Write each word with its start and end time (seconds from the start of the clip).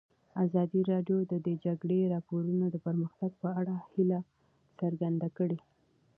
ازادي 0.45 0.81
راډیو 0.91 1.17
د 1.31 1.33
د 1.47 1.49
جګړې 1.65 1.99
راپورونه 2.13 2.65
د 2.69 2.75
پرمختګ 2.85 3.31
په 3.43 3.49
اړه 3.59 3.75
هیله 3.91 4.19
څرګنده 4.79 5.27
کړې. 5.37 5.59